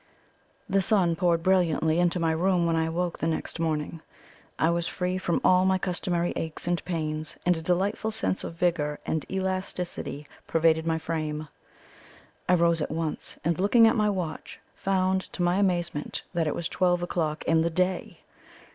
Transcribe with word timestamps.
The 0.67 0.81
sun 0.81 1.15
poured 1.15 1.43
brilliantly 1.43 1.99
into 1.99 2.19
my 2.19 2.31
room 2.31 2.65
when 2.65 2.75
I 2.75 2.85
awoke 2.85 3.19
the 3.19 3.27
next 3.27 3.59
morning. 3.59 4.01
I 4.57 4.71
was 4.71 4.87
free 4.87 5.19
from 5.19 5.39
all 5.43 5.63
my 5.63 5.77
customary 5.77 6.33
aches 6.35 6.67
and 6.67 6.83
pains, 6.85 7.37
and 7.45 7.55
a 7.55 7.61
delightful 7.61 8.09
sense 8.09 8.43
of 8.43 8.55
vigour 8.55 8.97
and 9.05 9.29
elasticity 9.29 10.27
pervaded 10.47 10.87
my 10.87 10.97
frame. 10.97 11.49
I 12.49 12.55
rose 12.55 12.81
at 12.81 12.89
once, 12.89 13.37
and, 13.45 13.59
looking 13.59 13.85
at 13.87 13.95
my 13.95 14.09
watch, 14.09 14.59
found 14.73 15.21
to 15.33 15.43
my 15.43 15.57
amazement 15.57 16.23
that 16.33 16.47
it 16.47 16.55
was 16.55 16.67
twelve 16.67 17.03
o'clock 17.03 17.43
in 17.45 17.61
the 17.61 17.69
day! 17.69 18.21